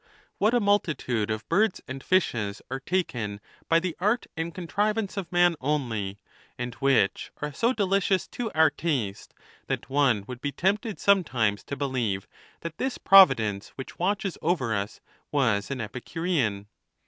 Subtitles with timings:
[0.39, 5.31] What a multitude of birds and fishes are taken by the art and contrivance of
[5.31, 6.17] man only,
[6.57, 9.35] and which are so delicious to our taste
[9.67, 12.27] that one would be tempted some times to believe
[12.61, 15.01] that this Providence which watches over us
[15.31, 16.65] was an Epicurean